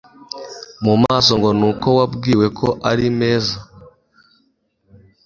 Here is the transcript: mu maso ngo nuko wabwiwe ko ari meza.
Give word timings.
mu 0.83 0.93
maso 1.03 1.31
ngo 1.39 1.49
nuko 1.59 1.87
wabwiwe 1.97 2.45
ko 2.59 2.67
ari 2.89 3.05
meza. 3.19 3.55